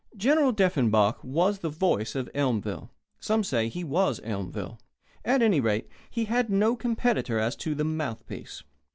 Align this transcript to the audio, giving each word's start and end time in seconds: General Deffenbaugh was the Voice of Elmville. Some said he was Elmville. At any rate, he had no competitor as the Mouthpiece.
General 0.17 0.51
Deffenbaugh 0.51 1.23
was 1.23 1.59
the 1.59 1.69
Voice 1.69 2.15
of 2.15 2.27
Elmville. 2.33 2.89
Some 3.19 3.43
said 3.43 3.67
he 3.73 3.83
was 3.83 4.19
Elmville. 4.23 4.79
At 5.23 5.43
any 5.43 5.59
rate, 5.59 5.87
he 6.09 6.25
had 6.25 6.49
no 6.49 6.75
competitor 6.75 7.37
as 7.37 7.55
the 7.55 7.83
Mouthpiece. 7.83 8.63